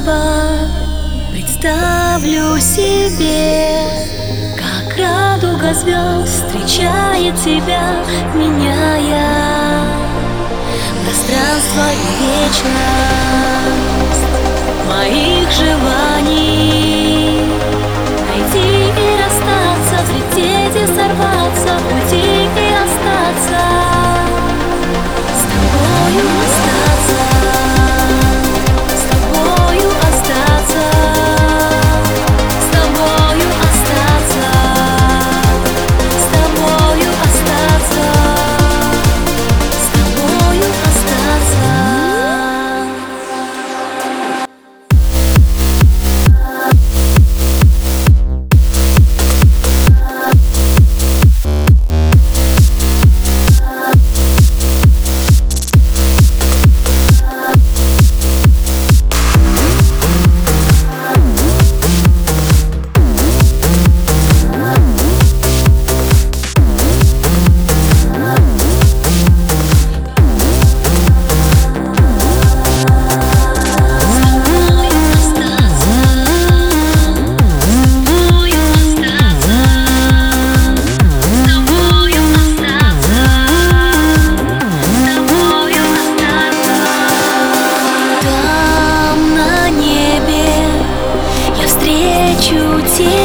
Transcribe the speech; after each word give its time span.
небо 0.00 0.68
Представлю 1.30 2.58
себе 2.58 3.76
Как 4.56 4.96
радуга 4.96 5.74
звезд 5.74 6.28
встречает 6.28 7.34
тебя 7.36 8.04
Меняя 8.34 9.84
пространство 11.04 11.84
и 11.92 12.22
вечность 12.22 12.89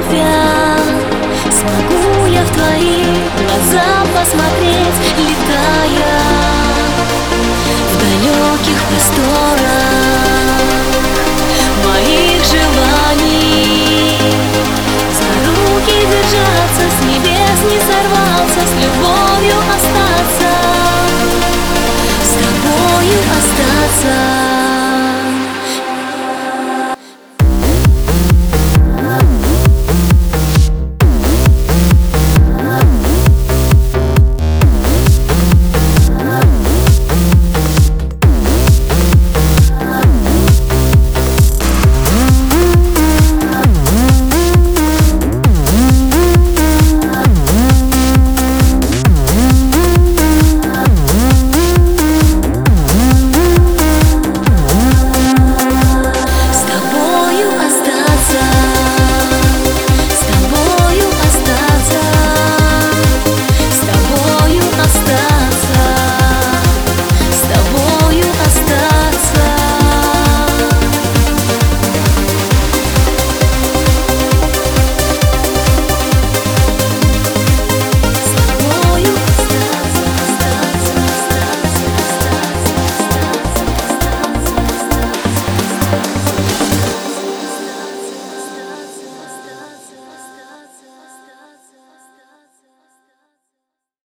if 0.00 0.49